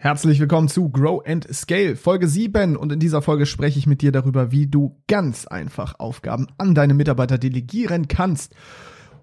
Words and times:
Herzlich 0.00 0.38
willkommen 0.38 0.68
zu 0.68 0.90
Grow 0.90 1.26
and 1.26 1.52
Scale, 1.52 1.96
Folge 1.96 2.28
7. 2.28 2.76
Und 2.76 2.92
in 2.92 3.00
dieser 3.00 3.20
Folge 3.20 3.46
spreche 3.46 3.80
ich 3.80 3.88
mit 3.88 4.00
dir 4.00 4.12
darüber, 4.12 4.52
wie 4.52 4.68
du 4.68 5.02
ganz 5.08 5.48
einfach 5.48 5.98
Aufgaben 5.98 6.46
an 6.56 6.76
deine 6.76 6.94
Mitarbeiter 6.94 7.36
delegieren 7.36 8.06
kannst. 8.06 8.54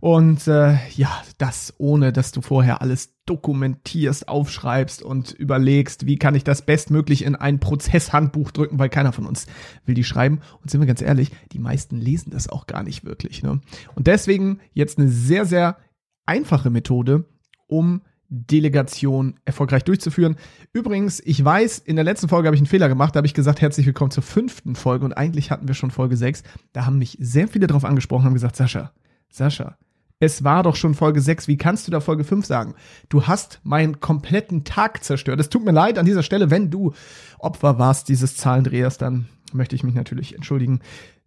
Und 0.02 0.50
äh, 0.50 0.76
ja, 0.90 1.24
das 1.38 1.74
ohne, 1.78 2.12
dass 2.12 2.34
du 2.34 2.42
vorher 2.42 2.82
alles 2.82 3.16
dokumentierst, 3.26 4.28
aufschreibst 4.28 5.02
und 5.02 5.32
überlegst, 5.32 6.08
wie 6.08 6.18
kann 6.18 6.36
ich 6.36 6.44
das 6.44 6.66
bestmöglich 6.66 7.24
in 7.24 7.36
ein 7.36 7.62
Prozesshandbuch 7.62 8.52
drücken, 8.52 8.78
weil 8.78 8.90
keiner 8.90 9.14
von 9.14 9.28
uns 9.28 9.48
will 9.86 9.96
die 9.96 10.04
schreiben. 10.04 10.42
Und 10.62 10.72
sind 10.72 10.82
wir 10.82 10.88
ganz 10.88 11.02
ehrlich, 11.02 11.32
die 11.54 11.60
meisten 11.60 11.96
lesen 11.96 12.32
das 12.32 12.50
auch 12.50 12.68
gar 12.68 12.84
nicht 12.84 13.06
wirklich. 13.06 13.44
Ne? 13.44 13.62
Und 13.96 14.08
deswegen 14.08 14.60
jetzt 14.74 15.00
eine 15.00 15.08
sehr, 15.08 15.46
sehr 15.46 15.78
einfache 16.26 16.70
Methode, 16.70 17.24
um 17.66 18.02
Delegation 18.30 19.36
erfolgreich 19.46 19.84
durchzuführen. 19.84 20.36
Übrigens, 20.74 21.22
ich 21.24 21.44
weiß, 21.44 21.80
in 21.80 21.96
der 21.96 22.06
letzten 22.06 22.28
Folge 22.28 22.48
habe 22.48 22.56
ich 22.56 22.62
einen 22.62 22.68
Fehler 22.68 22.90
gemacht. 22.90 23.16
Da 23.16 23.18
habe 23.18 23.28
ich 23.28 23.34
gesagt, 23.34 23.62
herzlich 23.62 23.86
willkommen 23.86 24.12
zur 24.12 24.24
fünften 24.24 24.76
Folge 24.76 25.06
und 25.06 25.14
eigentlich 25.14 25.52
hatten 25.52 25.68
wir 25.68 25.76
schon 25.76 25.92
Folge 25.92 26.18
6. 26.18 26.44
Da 26.74 26.86
haben 26.86 26.98
mich 26.98 27.18
sehr 27.20 27.48
viele 27.48 27.68
darauf 27.68 27.86
angesprochen 27.86 28.22
und 28.22 28.26
haben 28.28 28.34
gesagt, 28.34 28.56
Sascha, 28.56 28.92
Sascha, 29.30 29.78
es 30.20 30.44
war 30.44 30.64
doch 30.64 30.76
schon 30.76 30.94
Folge 30.94 31.22
6. 31.22 31.48
Wie 31.48 31.58
kannst 31.58 31.88
du 31.88 31.92
da 31.92 32.00
Folge 32.00 32.24
5 32.24 32.46
sagen? 32.46 32.76
Du 33.10 33.28
hast 33.28 33.60
meinen 33.64 34.00
kompletten 34.00 34.64
Tag 34.64 35.04
zerstört. 35.04 35.40
Es 35.40 35.50
tut 35.50 35.66
mir 35.66 35.72
leid 35.72 35.98
an 35.98 36.06
dieser 36.06 36.24
Stelle, 36.24 36.50
wenn 36.50 36.72
du 36.72 36.94
Opfer 37.38 37.80
warst 37.80 38.08
dieses 38.10 38.38
Zahlendrehers, 38.38 38.98
dann 38.98 39.28
möchte 39.54 39.76
ich 39.76 39.84
mich 39.84 39.94
natürlich 39.94 40.36
entschuldigen. 40.36 40.80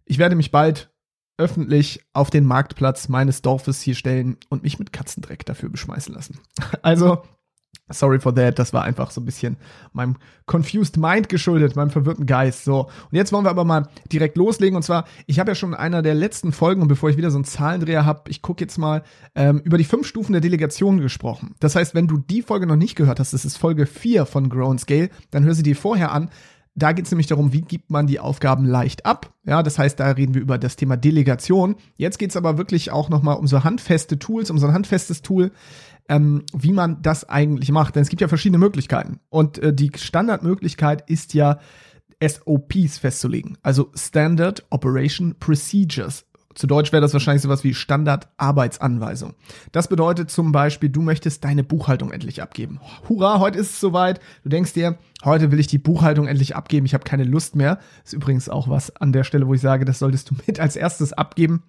Ich 0.05 0.17
werde 0.17 0.35
mich 0.35 0.51
bald 0.51 0.89
öffentlich 1.39 2.01
auf 2.13 2.29
den 2.29 2.45
Marktplatz 2.45 3.09
meines 3.09 3.41
Dorfes 3.41 3.81
hier 3.81 3.95
stellen 3.95 4.37
und 4.49 4.63
mich 4.63 4.77
mit 4.77 4.93
Katzendreck 4.93 5.45
dafür 5.45 5.69
beschmeißen 5.69 6.13
lassen. 6.13 6.39
Also, 6.81 7.23
sorry 7.89 8.19
for 8.19 8.33
that, 8.33 8.59
das 8.59 8.73
war 8.73 8.83
einfach 8.83 9.11
so 9.11 9.21
ein 9.21 9.25
bisschen 9.25 9.57
meinem 9.93 10.17
confused 10.45 10.97
mind 10.97 11.29
geschuldet, 11.29 11.75
meinem 11.75 11.89
verwirrten 11.89 12.25
Geist. 12.25 12.63
So, 12.63 12.81
und 12.85 13.15
jetzt 13.15 13.31
wollen 13.31 13.45
wir 13.45 13.49
aber 13.49 13.63
mal 13.63 13.87
direkt 14.11 14.37
loslegen. 14.37 14.75
Und 14.75 14.83
zwar, 14.83 15.05
ich 15.27 15.39
habe 15.39 15.51
ja 15.51 15.55
schon 15.55 15.73
in 15.73 15.79
einer 15.79 16.01
der 16.01 16.15
letzten 16.15 16.51
Folgen, 16.51 16.81
und 16.81 16.87
bevor 16.87 17.09
ich 17.09 17.17
wieder 17.17 17.31
so 17.31 17.37
einen 17.37 17.45
Zahlendreher 17.45 18.05
habe, 18.05 18.29
ich 18.29 18.41
gucke 18.41 18.63
jetzt 18.63 18.77
mal, 18.77 19.03
ähm, 19.35 19.61
über 19.63 19.77
die 19.77 19.83
fünf 19.83 20.07
Stufen 20.07 20.33
der 20.33 20.41
Delegation 20.41 20.99
gesprochen. 20.99 21.55
Das 21.59 21.75
heißt, 21.75 21.95
wenn 21.95 22.07
du 22.07 22.17
die 22.17 22.41
Folge 22.41 22.67
noch 22.67 22.75
nicht 22.75 22.95
gehört 22.95 23.19
hast, 23.19 23.33
das 23.33 23.45
ist 23.45 23.57
Folge 23.57 23.85
4 23.85 24.25
von 24.25 24.49
Grow 24.49 24.69
and 24.69 24.81
Scale, 24.81 25.09
dann 25.31 25.43
hör 25.43 25.53
sie 25.53 25.63
dir 25.63 25.75
vorher 25.75 26.11
an. 26.11 26.29
Da 26.79 26.93
geht 26.93 27.05
es 27.05 27.11
nämlich 27.11 27.27
darum, 27.27 27.53
wie 27.53 27.61
gibt 27.61 27.89
man 27.89 28.07
die 28.07 28.19
Aufgaben 28.19 28.65
leicht 28.65 29.05
ab. 29.05 29.33
Ja, 29.45 29.61
das 29.63 29.77
heißt, 29.77 29.99
da 29.99 30.09
reden 30.11 30.33
wir 30.33 30.41
über 30.41 30.57
das 30.57 30.75
Thema 30.75 30.97
Delegation. 30.97 31.75
Jetzt 31.97 32.17
geht 32.19 32.31
es 32.31 32.37
aber 32.37 32.57
wirklich 32.57 32.91
auch 32.91 33.09
nochmal 33.09 33.37
um 33.37 33.47
so 33.47 33.63
handfeste 33.63 34.17
Tools, 34.17 34.49
um 34.49 34.57
so 34.57 34.67
ein 34.67 34.73
handfestes 34.73 35.21
Tool, 35.21 35.51
ähm, 36.07 36.43
wie 36.53 36.71
man 36.71 37.01
das 37.01 37.27
eigentlich 37.27 37.71
macht. 37.71 37.95
Denn 37.95 38.03
es 38.03 38.09
gibt 38.09 38.21
ja 38.21 38.27
verschiedene 38.27 38.57
Möglichkeiten. 38.57 39.19
Und 39.29 39.59
äh, 39.59 39.73
die 39.73 39.91
Standardmöglichkeit 39.95 41.09
ist 41.09 41.33
ja, 41.33 41.59
SOPs 42.21 42.97
festzulegen. 42.97 43.57
Also 43.61 43.91
Standard 43.95 44.65
Operation 44.69 45.35
Procedures. 45.39 46.25
Zu 46.55 46.65
Deutsch 46.65 46.91
wäre 46.91 47.01
das 47.01 47.13
wahrscheinlich 47.13 47.43
sowas 47.43 47.63
wie 47.63 47.75
Standardarbeitsanweisung. 47.75 49.35
Das 49.71 49.87
bedeutet 49.87 50.31
zum 50.31 50.51
Beispiel, 50.51 50.89
du 50.89 51.01
möchtest 51.01 51.43
deine 51.43 51.63
Buchhaltung 51.63 52.11
endlich 52.11 52.41
abgeben. 52.41 52.79
Hurra, 53.07 53.39
heute 53.39 53.59
ist 53.59 53.73
es 53.73 53.79
soweit. 53.79 54.19
Du 54.43 54.49
denkst 54.49 54.73
dir, 54.73 54.97
heute 55.23 55.51
will 55.51 55.59
ich 55.59 55.67
die 55.67 55.77
Buchhaltung 55.77 56.27
endlich 56.27 56.55
abgeben. 56.55 56.87
Ich 56.87 56.95
habe 56.95 57.03
keine 57.03 57.23
Lust 57.23 57.55
mehr. 57.55 57.77
Ist 58.03 58.13
übrigens 58.13 58.49
auch 58.49 58.67
was 58.67 58.95
an 58.95 59.13
der 59.13 59.23
Stelle, 59.23 59.47
wo 59.47 59.53
ich 59.53 59.61
sage, 59.61 59.85
das 59.85 59.99
solltest 59.99 60.31
du 60.31 60.35
mit 60.47 60.59
als 60.59 60.75
erstes 60.75 61.13
abgeben. 61.13 61.63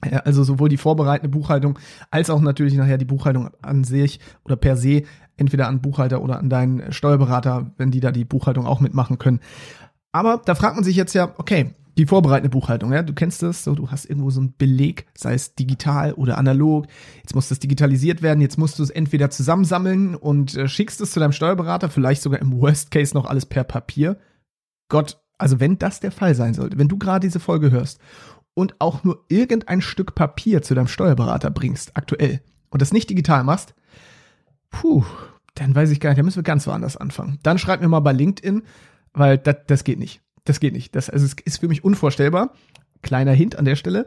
Also 0.00 0.42
sowohl 0.42 0.68
die 0.68 0.76
vorbereitende 0.76 1.30
Buchhaltung 1.30 1.78
als 2.10 2.28
auch 2.28 2.40
natürlich 2.40 2.74
nachher 2.74 2.98
die 2.98 3.06
Buchhaltung 3.06 3.50
an 3.62 3.84
sich 3.84 4.20
oder 4.44 4.56
per 4.56 4.76
se, 4.76 5.04
entweder 5.36 5.68
an 5.68 5.80
Buchhalter 5.80 6.20
oder 6.20 6.38
an 6.38 6.50
deinen 6.50 6.92
Steuerberater, 6.92 7.70
wenn 7.78 7.92
die 7.92 8.00
da 8.00 8.10
die 8.10 8.24
Buchhaltung 8.24 8.66
auch 8.66 8.80
mitmachen 8.80 9.18
können. 9.18 9.40
Aber 10.12 10.42
da 10.44 10.54
fragt 10.54 10.74
man 10.74 10.84
sich 10.84 10.96
jetzt 10.96 11.14
ja, 11.14 11.32
okay, 11.38 11.74
die 11.96 12.06
vorbereitende 12.06 12.50
Buchhaltung, 12.50 12.92
ja, 12.92 13.02
du 13.02 13.14
kennst 13.14 13.42
das, 13.42 13.64
so, 13.64 13.74
du 13.74 13.90
hast 13.90 14.04
irgendwo 14.04 14.30
so 14.30 14.40
einen 14.40 14.54
Beleg, 14.56 15.06
sei 15.14 15.34
es 15.34 15.54
digital 15.54 16.12
oder 16.12 16.36
analog. 16.36 16.86
Jetzt 17.22 17.34
muss 17.34 17.48
das 17.48 17.58
digitalisiert 17.58 18.20
werden, 18.22 18.40
jetzt 18.40 18.58
musst 18.58 18.78
du 18.78 18.82
es 18.82 18.90
entweder 18.90 19.30
zusammensammeln 19.30 20.14
und 20.14 20.56
äh, 20.56 20.68
schickst 20.68 21.00
es 21.00 21.12
zu 21.12 21.20
deinem 21.20 21.32
Steuerberater, 21.32 21.88
vielleicht 21.88 22.22
sogar 22.22 22.40
im 22.40 22.52
Worst 22.60 22.90
Case 22.90 23.14
noch 23.14 23.24
alles 23.26 23.46
per 23.46 23.64
Papier. 23.64 24.18
Gott, 24.88 25.18
also 25.38 25.58
wenn 25.58 25.78
das 25.78 26.00
der 26.00 26.12
Fall 26.12 26.34
sein 26.34 26.54
sollte, 26.54 26.78
wenn 26.78 26.88
du 26.88 26.98
gerade 26.98 27.26
diese 27.26 27.40
Folge 27.40 27.70
hörst 27.70 27.98
und 28.54 28.74
auch 28.78 29.02
nur 29.02 29.24
irgendein 29.28 29.80
Stück 29.80 30.14
Papier 30.14 30.62
zu 30.62 30.74
deinem 30.74 30.88
Steuerberater 30.88 31.50
bringst, 31.50 31.96
aktuell, 31.96 32.40
und 32.70 32.82
das 32.82 32.92
nicht 32.92 33.08
digital 33.08 33.42
machst, 33.42 33.74
puh, 34.70 35.04
dann 35.54 35.74
weiß 35.74 35.90
ich 35.90 36.00
gar 36.00 36.10
nicht, 36.10 36.18
da 36.18 36.22
müssen 36.22 36.36
wir 36.36 36.42
ganz 36.42 36.66
woanders 36.66 36.96
anfangen. 36.96 37.38
Dann 37.42 37.58
schreib 37.58 37.80
mir 37.80 37.88
mal 37.88 38.00
bei 38.00 38.12
LinkedIn, 38.12 38.62
weil 39.14 39.38
das, 39.38 39.56
das 39.66 39.84
geht 39.84 39.98
nicht. 39.98 40.20
Das 40.46 40.60
geht 40.60 40.72
nicht. 40.72 40.94
Das, 40.94 41.10
also 41.10 41.26
es 41.26 41.34
ist 41.44 41.58
für 41.58 41.68
mich 41.68 41.84
unvorstellbar. 41.84 42.54
Kleiner 43.02 43.32
Hint 43.32 43.56
an 43.58 43.66
der 43.66 43.76
Stelle. 43.76 44.06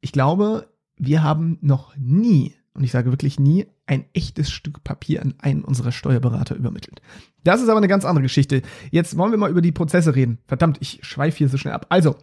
Ich 0.00 0.12
glaube, 0.12 0.68
wir 0.96 1.22
haben 1.22 1.58
noch 1.62 1.96
nie, 1.96 2.54
und 2.74 2.84
ich 2.84 2.90
sage 2.90 3.10
wirklich 3.10 3.40
nie, 3.40 3.66
ein 3.86 4.04
echtes 4.12 4.50
Stück 4.50 4.84
Papier 4.84 5.22
an 5.22 5.34
einen 5.38 5.64
unserer 5.64 5.92
Steuerberater 5.92 6.54
übermittelt. 6.54 7.00
Das 7.44 7.62
ist 7.62 7.68
aber 7.68 7.78
eine 7.78 7.88
ganz 7.88 8.04
andere 8.04 8.22
Geschichte. 8.22 8.62
Jetzt 8.90 9.16
wollen 9.16 9.30
wir 9.30 9.38
mal 9.38 9.50
über 9.50 9.62
die 9.62 9.72
Prozesse 9.72 10.14
reden. 10.14 10.38
Verdammt, 10.46 10.78
ich 10.80 11.00
schweife 11.02 11.38
hier 11.38 11.48
so 11.48 11.56
schnell 11.56 11.74
ab. 11.74 11.86
Also, 11.88 12.16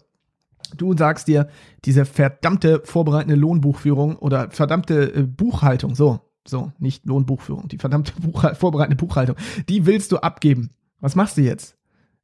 du 0.76 0.96
sagst 0.96 1.28
dir, 1.28 1.50
diese 1.86 2.06
verdammte 2.06 2.82
vorbereitende 2.84 3.36
Lohnbuchführung 3.36 4.18
oder 4.18 4.52
verdammte 4.52 5.14
äh, 5.14 5.24
Buchhaltung, 5.24 5.96
so, 5.96 6.20
so, 6.46 6.72
nicht 6.80 7.06
Lohnbuchführung, 7.06 7.68
die 7.70 7.78
verdammte 7.78 8.14
Buchhal 8.22 8.56
vorbereitende 8.56 8.98
Buchhaltung, 8.98 9.38
die 9.70 9.86
willst 9.86 10.12
du 10.12 10.18
abgeben. 10.18 10.72
Was 11.00 11.16
machst 11.16 11.38
du 11.38 11.42
jetzt? 11.42 11.78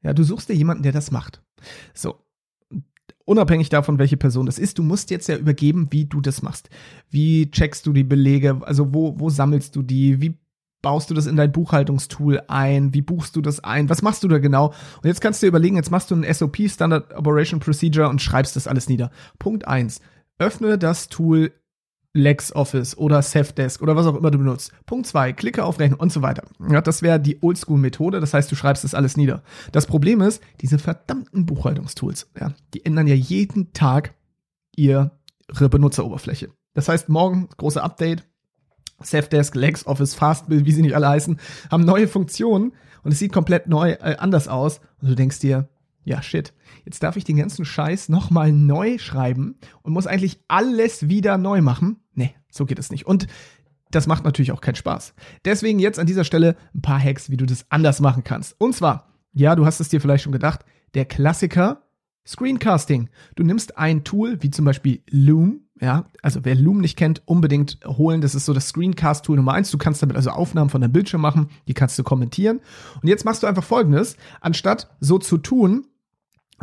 Ja, 0.03 0.14
du 0.14 0.24
suchst 0.24 0.50
dir 0.50 0.56
jemanden, 0.56 0.84
der 0.84 0.91
das 0.91 1.12
macht. 1.12 1.41
So. 1.94 2.19
Unabhängig 3.25 3.69
davon, 3.69 4.00
welche 4.00 4.18
Person 4.18 4.46
das 4.46 4.59
ist, 4.59 4.78
du 4.78 4.84
musst 4.84 5.09
jetzt 5.09 5.28
ja 5.28 5.38
übergeben, 5.38 5.88
wie 5.91 6.06
du 6.06 6.19
das 6.19 6.41
machst. 6.41 6.69
Wie 7.09 7.50
checkst 7.50 7.86
du 7.86 7.94
die 7.94 8.03
Belege? 8.03 8.62
Also 8.64 8.94
wo, 8.94 9.18
wo 9.18 9.30
sammelst 9.30 9.75
du 9.78 9.81
die? 9.81 10.22
Wie 10.22 10.38
baust 10.81 11.09
du 11.09 11.14
das 11.14 11.25
in 11.25 11.38
dein 11.38 11.53
Buchhaltungstool 11.53 12.44
ein? 12.50 12.94
Wie 12.94 13.02
buchst 13.02 13.38
du 13.38 13.41
das 13.41 13.62
ein? 13.62 13.90
Was 13.90 14.02
machst 14.02 14.24
du 14.24 14.28
da 14.28 14.40
genau? 14.40 14.68
Und 14.97 15.06
jetzt 15.06 15.22
kannst 15.22 15.41
du 15.41 15.46
dir 15.46 15.50
überlegen, 15.50 15.78
jetzt 15.78 15.90
machst 15.90 16.12
du 16.12 16.16
ein 16.16 16.34
SOP, 16.34 16.70
Standard 16.70 17.16
Operation 17.16 17.62
Procedure 17.62 18.09
und 18.09 18.22
schreibst 18.22 18.58
das 18.58 18.68
alles 18.68 18.90
nieder. 18.90 19.09
Punkt 19.40 19.68
eins: 19.68 20.02
Öffne 20.38 20.78
das 20.78 21.08
Tool 21.08 21.53
LexOffice 22.13 22.97
oder 22.97 23.22
Safdesk 23.22 23.81
oder 23.81 23.96
was 23.96 24.06
auch 24.06 24.16
immer 24.16 24.31
du 24.31 24.38
benutzt. 24.38 24.72
Punkt 24.85 25.07
zwei, 25.07 25.34
klicke 25.34 25.66
auf 25.66 25.79
Rechnen 25.79 26.00
und 26.00 26.12
so 26.12 26.22
weiter. 26.22 26.44
Ja, 26.69 26.81
das 26.81 27.01
wäre 27.01 27.19
die 27.19 27.41
Oldschool-Methode. 27.41 28.19
Das 28.19 28.34
heißt, 28.34 28.51
du 28.51 28.56
schreibst 28.56 28.84
das 28.84 28.94
alles 28.94 29.18
nieder. 29.18 29.44
Das 29.72 29.88
Problem 29.88 30.22
ist, 30.22 30.41
diese 30.62 30.78
verdammten 30.78 31.46
Buchhaltungstools, 31.46 32.29
ja, 32.40 32.53
die 32.73 32.85
ändern 32.85 33.07
ja 33.07 33.16
jeden 33.16 33.73
Tag 33.73 34.13
ihre 34.75 35.12
Benutzeroberfläche. 35.47 36.50
Das 36.73 36.88
heißt, 36.88 37.09
morgen 37.09 37.50
große 37.57 37.81
Update. 37.81 38.23
Safdesk, 39.02 39.56
LexOffice, 39.56 40.16
Fastbill, 40.16 40.66
wie 40.66 40.72
sie 40.72 40.81
nicht 40.81 40.96
alle 40.96 41.09
heißen, 41.09 41.38
haben 41.69 41.84
neue 41.84 42.07
Funktionen 42.07 42.73
und 43.03 43.12
es 43.12 43.19
sieht 43.19 43.34
komplett 43.34 43.68
neu 43.68 43.91
äh, 43.91 44.16
anders 44.18 44.47
aus. 44.47 44.79
Und 45.02 45.09
du 45.09 45.16
denkst 45.16 45.40
dir, 45.40 45.68
ja, 46.03 46.22
shit. 46.22 46.53
Jetzt 46.86 47.03
darf 47.03 47.16
ich 47.16 47.24
den 47.24 47.38
ganzen 47.38 47.66
Scheiß 47.66 48.09
nochmal 48.09 48.52
neu 48.52 48.97
schreiben 48.97 49.56
und 49.81 49.94
muss 49.94 50.08
eigentlich 50.08 50.40
alles 50.47 51.09
wieder 51.09 51.38
neu 51.38 51.62
machen. 51.62 51.97
Nee, 52.14 52.36
so 52.50 52.66
geht 52.66 52.80
es 52.80 52.91
nicht. 52.91 53.06
Und 53.06 53.28
das 53.91 54.08
macht 54.08 54.25
natürlich 54.25 54.52
auch 54.52 54.62
keinen 54.62 54.75
Spaß. 54.75 55.14
Deswegen 55.46 55.80
jetzt 55.80 56.00
an 56.00 56.08
dieser 56.08 56.24
Stelle 56.24 56.56
ein 56.74 56.81
paar 56.81 57.00
Hacks, 57.00 57.30
wie 57.30 57.38
du 57.38 57.46
das 57.46 57.66
anders 57.69 58.00
machen 58.02 58.24
kannst. 58.24 58.59
Und 58.59 58.75
zwar, 58.75 59.14
ja, 59.34 59.56
du 59.56 59.66
hast 59.66 59.80
es 59.80 59.90
dir 59.90 60.02
vielleicht 60.02 60.24
schon 60.24 60.34
gedacht, 60.34 60.66
der 60.94 61.06
Klassiker 61.06 61.84
Screencasting. 62.25 63.09
Du 63.35 63.44
nimmst 63.44 63.78
ein 63.78 64.03
Tool 64.03 64.41
wie 64.41 64.50
zum 64.50 64.66
Beispiel 64.66 65.03
Loom, 65.09 65.62
ja, 65.81 66.06
also 66.22 66.40
wer 66.44 66.56
Loom 66.56 66.80
nicht 66.80 66.97
kennt, 66.97 67.22
unbedingt 67.25 67.80
holen. 67.85 68.22
Das 68.22 68.35
ist 68.35 68.46
so 68.46 68.53
das 68.53 68.70
Screencast-Tool 68.70 69.35
Nummer 69.35 69.53
eins. 69.53 69.72
Du 69.72 69.78
kannst 69.78 70.02
damit 70.02 70.16
also 70.16 70.30
Aufnahmen 70.30 70.70
von 70.70 70.80
deinem 70.80 70.94
Bildschirm 70.94 71.22
machen, 71.22 71.50
die 71.68 71.74
kannst 71.74 72.00
du 72.00 72.03
kommentieren. 72.03 72.62
Und 73.02 73.09
jetzt 73.09 73.25
machst 73.25 73.44
du 73.44 73.47
einfach 73.47 73.64
folgendes, 73.64 74.16
anstatt 74.40 74.90
so 75.02 75.17
zu 75.17 75.38
tun, 75.38 75.85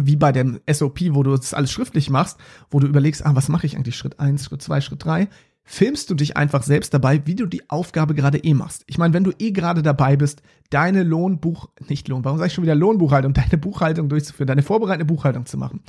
wie 0.06 0.16
bei 0.16 0.32
dem 0.32 0.60
SOP, 0.70 1.00
wo 1.10 1.22
du 1.22 1.36
das 1.36 1.54
alles 1.54 1.72
schriftlich 1.72 2.10
machst, 2.10 2.38
wo 2.70 2.80
du 2.80 2.86
überlegst, 2.86 3.24
ah, 3.24 3.34
was 3.34 3.48
mache 3.48 3.66
ich 3.66 3.76
eigentlich 3.76 3.96
Schritt 3.96 4.20
eins, 4.20 4.44
Schritt 4.44 4.62
zwei, 4.62 4.80
Schritt 4.80 5.04
drei, 5.04 5.28
filmst 5.64 6.10
du 6.10 6.14
dich 6.14 6.36
einfach 6.36 6.62
selbst 6.62 6.92
dabei, 6.94 7.22
wie 7.26 7.34
du 7.34 7.46
die 7.46 7.70
Aufgabe 7.70 8.14
gerade 8.14 8.38
eh 8.38 8.54
machst. 8.54 8.82
Ich 8.86 8.98
meine, 8.98 9.14
wenn 9.14 9.24
du 9.24 9.32
eh 9.38 9.52
gerade 9.52 9.82
dabei 9.82 10.16
bist, 10.16 10.42
deine 10.70 11.02
Lohnbuch, 11.02 11.68
nicht 11.88 12.08
Lohn, 12.08 12.24
warum 12.24 12.38
sage 12.38 12.48
ich 12.48 12.54
schon 12.54 12.64
wieder 12.64 12.74
Lohnbuchhaltung, 12.74 13.32
deine 13.34 13.58
Buchhaltung 13.58 14.08
durchzuführen, 14.08 14.48
deine 14.48 14.62
vorbereitende 14.62 15.04
Buchhaltung 15.04 15.46
zu 15.46 15.58
machen, 15.58 15.82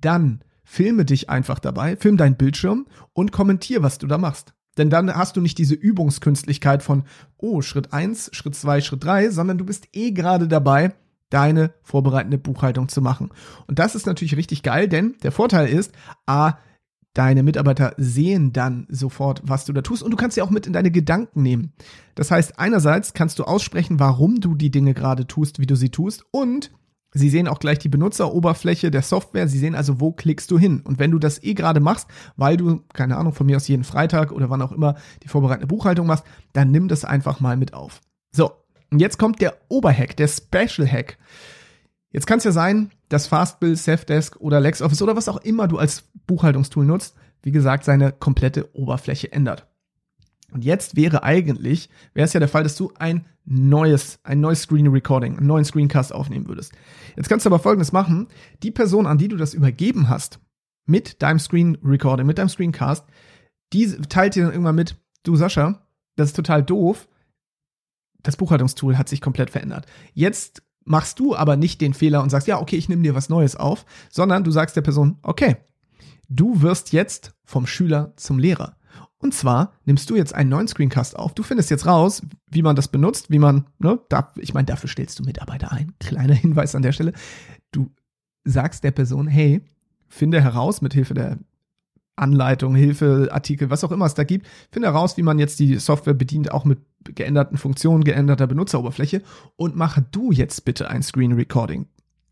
dann 0.00 0.40
filme 0.64 1.04
dich 1.04 1.30
einfach 1.30 1.58
dabei, 1.58 1.96
film 1.96 2.16
deinen 2.16 2.36
Bildschirm 2.36 2.86
und 3.12 3.30
kommentier, 3.30 3.82
was 3.82 3.98
du 3.98 4.06
da 4.06 4.18
machst. 4.18 4.54
Denn 4.78 4.90
dann 4.90 5.14
hast 5.14 5.36
du 5.36 5.40
nicht 5.40 5.58
diese 5.58 5.74
Übungskünstlichkeit 5.74 6.82
von, 6.82 7.04
oh, 7.38 7.62
Schritt 7.62 7.92
eins, 7.92 8.30
Schritt 8.32 8.54
zwei, 8.54 8.80
Schritt 8.80 9.04
drei, 9.04 9.30
sondern 9.30 9.58
du 9.58 9.64
bist 9.64 9.88
eh 9.92 10.10
gerade 10.10 10.48
dabei, 10.48 10.92
deine 11.30 11.72
vorbereitende 11.82 12.38
Buchhaltung 12.38 12.88
zu 12.88 13.02
machen. 13.02 13.30
Und 13.66 13.78
das 13.78 13.94
ist 13.94 14.06
natürlich 14.06 14.36
richtig 14.36 14.62
geil, 14.62 14.88
denn 14.88 15.16
der 15.22 15.32
Vorteil 15.32 15.68
ist, 15.68 15.92
a, 16.26 16.54
Deine 17.16 17.42
Mitarbeiter 17.42 17.94
sehen 17.96 18.52
dann 18.52 18.86
sofort, 18.90 19.40
was 19.42 19.64
du 19.64 19.72
da 19.72 19.80
tust 19.80 20.02
und 20.02 20.10
du 20.10 20.18
kannst 20.18 20.34
sie 20.34 20.42
auch 20.42 20.50
mit 20.50 20.66
in 20.66 20.74
deine 20.74 20.90
Gedanken 20.90 21.40
nehmen. 21.40 21.72
Das 22.14 22.30
heißt, 22.30 22.58
einerseits 22.58 23.14
kannst 23.14 23.38
du 23.38 23.44
aussprechen, 23.44 23.98
warum 23.98 24.38
du 24.38 24.54
die 24.54 24.70
Dinge 24.70 24.92
gerade 24.92 25.26
tust, 25.26 25.58
wie 25.58 25.64
du 25.64 25.76
sie 25.76 25.88
tust 25.88 26.26
und 26.30 26.72
Sie 27.14 27.30
sehen 27.30 27.48
auch 27.48 27.60
gleich 27.60 27.78
die 27.78 27.88
Benutzeroberfläche 27.88 28.90
der 28.90 29.00
Software. 29.00 29.48
Sie 29.48 29.58
sehen 29.58 29.74
also, 29.74 30.00
wo 30.00 30.12
klickst 30.12 30.50
du 30.50 30.58
hin. 30.58 30.82
Und 30.84 30.98
wenn 30.98 31.12
du 31.12 31.18
das 31.18 31.42
eh 31.42 31.54
gerade 31.54 31.80
machst, 31.80 32.08
weil 32.36 32.58
du, 32.58 32.82
keine 32.92 33.16
Ahnung, 33.16 33.32
von 33.32 33.46
mir 33.46 33.56
aus 33.56 33.68
jeden 33.68 33.84
Freitag 33.84 34.32
oder 34.32 34.50
wann 34.50 34.60
auch 34.60 34.72
immer 34.72 34.96
die 35.22 35.28
vorbereitende 35.28 35.66
Buchhaltung 35.68 36.06
machst, 36.06 36.24
dann 36.52 36.70
nimm 36.70 36.88
das 36.88 37.06
einfach 37.06 37.40
mal 37.40 37.56
mit 37.56 37.72
auf. 37.72 38.02
So, 38.32 38.50
und 38.90 39.00
jetzt 39.00 39.18
kommt 39.18 39.40
der 39.40 39.56
Oberhack, 39.68 40.16
der 40.16 40.28
Special 40.28 40.90
Hack. 40.90 41.18
Jetzt 42.10 42.26
kann 42.26 42.38
es 42.38 42.44
ja 42.44 42.52
sein, 42.52 42.90
dass 43.08 43.26
Fastbill, 43.26 43.76
Safdesk 43.76 44.36
oder 44.40 44.60
LexOffice 44.60 45.02
oder 45.02 45.16
was 45.16 45.28
auch 45.28 45.38
immer 45.38 45.68
du 45.68 45.78
als 45.78 46.04
Buchhaltungstool 46.26 46.84
nutzt, 46.84 47.16
wie 47.42 47.52
gesagt, 47.52 47.84
seine 47.84 48.12
komplette 48.12 48.74
Oberfläche 48.74 49.32
ändert. 49.32 49.66
Und 50.52 50.64
jetzt 50.64 50.96
wäre 50.96 51.22
eigentlich, 51.22 51.90
wäre 52.14 52.24
es 52.24 52.32
ja 52.32 52.40
der 52.40 52.48
Fall, 52.48 52.62
dass 52.62 52.76
du 52.76 52.92
ein 52.98 53.26
neues, 53.44 54.20
ein 54.22 54.40
neues 54.40 54.62
Screen 54.62 54.86
Recording, 54.88 55.36
einen 55.36 55.46
neuen 55.46 55.64
Screencast 55.64 56.12
aufnehmen 56.12 56.48
würdest. 56.48 56.72
Jetzt 57.16 57.28
kannst 57.28 57.44
du 57.44 57.50
aber 57.50 57.58
Folgendes 57.58 57.92
machen. 57.92 58.28
Die 58.62 58.70
Person, 58.70 59.06
an 59.06 59.18
die 59.18 59.28
du 59.28 59.36
das 59.36 59.54
übergeben 59.54 60.08
hast, 60.08 60.40
mit 60.86 61.22
deinem 61.22 61.38
Screen 61.38 61.76
Recording, 61.84 62.26
mit 62.26 62.38
deinem 62.38 62.48
Screencast, 62.48 63.04
die 63.72 63.86
teilt 64.08 64.34
dir 64.34 64.44
dann 64.44 64.52
irgendwann 64.52 64.76
mit, 64.76 64.96
du 65.24 65.36
Sascha, 65.36 65.86
das 66.14 66.30
ist 66.30 66.36
total 66.36 66.62
doof. 66.62 67.08
Das 68.26 68.36
Buchhaltungstool 68.36 68.98
hat 68.98 69.08
sich 69.08 69.20
komplett 69.20 69.50
verändert. 69.50 69.86
Jetzt 70.12 70.64
machst 70.84 71.20
du 71.20 71.36
aber 71.36 71.56
nicht 71.56 71.80
den 71.80 71.94
Fehler 71.94 72.24
und 72.24 72.30
sagst, 72.30 72.48
ja, 72.48 72.60
okay, 72.60 72.74
ich 72.74 72.88
nehme 72.88 73.02
dir 73.02 73.14
was 73.14 73.28
Neues 73.28 73.54
auf, 73.54 73.86
sondern 74.10 74.42
du 74.42 74.50
sagst 74.50 74.74
der 74.74 74.82
Person, 74.82 75.18
okay, 75.22 75.58
du 76.28 76.60
wirst 76.60 76.92
jetzt 76.92 77.36
vom 77.44 77.68
Schüler 77.68 78.14
zum 78.16 78.40
Lehrer. 78.40 78.76
Und 79.18 79.32
zwar 79.32 79.74
nimmst 79.84 80.10
du 80.10 80.16
jetzt 80.16 80.34
einen 80.34 80.50
neuen 80.50 80.66
Screencast 80.66 81.16
auf. 81.16 81.34
Du 81.34 81.44
findest 81.44 81.70
jetzt 81.70 81.86
raus, 81.86 82.22
wie 82.48 82.62
man 82.62 82.74
das 82.74 82.88
benutzt, 82.88 83.30
wie 83.30 83.38
man, 83.38 83.66
ne, 83.78 84.00
da, 84.08 84.32
ich 84.38 84.54
meine, 84.54 84.66
dafür 84.66 84.88
stellst 84.88 85.20
du 85.20 85.22
Mitarbeiter 85.22 85.70
ein. 85.70 85.94
Kleiner 86.00 86.34
Hinweis 86.34 86.74
an 86.74 86.82
der 86.82 86.92
Stelle. 86.92 87.12
Du 87.70 87.92
sagst 88.42 88.82
der 88.82 88.90
Person, 88.90 89.28
hey, 89.28 89.62
finde 90.08 90.42
heraus 90.42 90.82
mit 90.82 90.94
Hilfe 90.94 91.14
der 91.14 91.38
Anleitung, 92.16 92.74
Hilfe, 92.74 93.28
Artikel, 93.30 93.70
was 93.70 93.84
auch 93.84 93.92
immer 93.92 94.06
es 94.06 94.14
da 94.14 94.24
gibt, 94.24 94.46
finde 94.72 94.88
heraus, 94.88 95.16
wie 95.16 95.22
man 95.22 95.38
jetzt 95.38 95.60
die 95.60 95.76
Software 95.76 96.14
bedient, 96.14 96.50
auch 96.50 96.64
mit 96.64 96.80
geänderten 97.04 97.58
Funktionen, 97.58 98.04
geänderter 98.04 98.46
Benutzeroberfläche 98.46 99.22
und 99.56 99.76
mache 99.76 100.04
du 100.10 100.32
jetzt 100.32 100.64
bitte 100.64 100.88
ein 100.90 101.02
Screen 101.02 101.32
Recording. 101.32 101.86